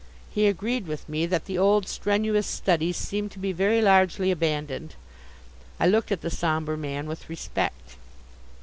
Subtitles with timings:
[0.31, 4.95] He agreed with me that the old strenuous studies seem to be very largely abandoned.
[5.79, 7.97] I looked at the sombre man with respect.